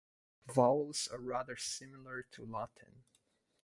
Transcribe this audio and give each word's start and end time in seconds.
Vowels 0.47 1.07
are 1.11 1.19
rather 1.19 1.55
similar 1.55 2.23
to 2.31 2.43
Latin. 2.43 3.03